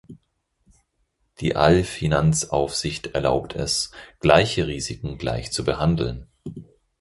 Die 1.41 1.55
Allfinanzaufsicht 1.55 3.13
erlaubt 3.13 3.53
es, 3.53 3.91
gleiche 4.19 4.65
Risiken 4.65 5.19
gleich 5.19 5.51
zu 5.51 5.63
behandeln. 5.63 6.25